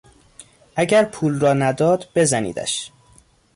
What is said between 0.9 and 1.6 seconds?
پول را